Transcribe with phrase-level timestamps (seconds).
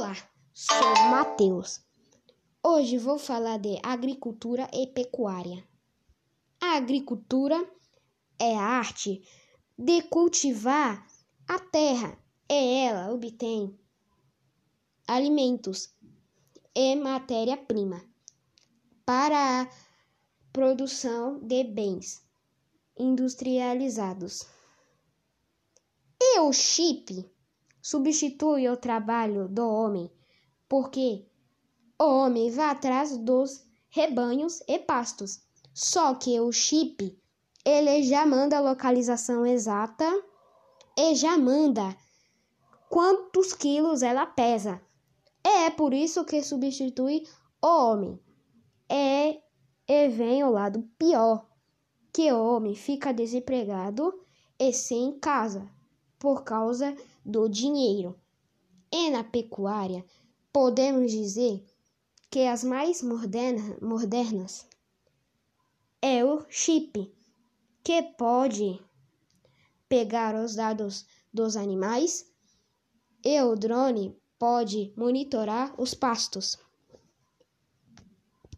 [0.00, 0.16] Olá,
[0.54, 1.82] sou Matheus.
[2.64, 5.62] Hoje vou falar de agricultura e pecuária.
[6.58, 7.70] A agricultura
[8.38, 9.22] é a arte
[9.78, 11.06] de cultivar
[11.46, 12.18] a terra
[12.48, 13.78] e ela obtém
[15.06, 15.94] alimentos
[16.74, 18.02] e matéria-prima
[19.04, 19.70] para a
[20.50, 22.26] produção de bens
[22.98, 24.46] industrializados.
[26.18, 27.30] E o chip
[27.82, 30.10] substitui o trabalho do homem,
[30.68, 31.26] porque
[31.98, 35.40] o homem vai atrás dos rebanhos e pastos.
[35.72, 37.18] Só que o chip,
[37.64, 40.06] ele já manda a localização exata
[40.96, 41.96] e já manda
[42.88, 44.80] quantos quilos ela pesa.
[45.42, 47.24] É por isso que substitui
[47.62, 48.20] o homem.
[48.88, 49.40] É,
[49.88, 51.46] e vem o lado pior,
[52.12, 54.12] que o homem fica desempregado
[54.58, 55.70] e sem casa
[56.20, 58.14] por causa do dinheiro.
[58.92, 60.04] E na pecuária,
[60.52, 61.64] podemos dizer
[62.30, 64.66] que as mais moderna, modernas
[66.02, 67.12] é o chip,
[67.82, 68.80] que pode
[69.88, 72.30] pegar os dados dos animais
[73.24, 76.58] e o drone pode monitorar os pastos.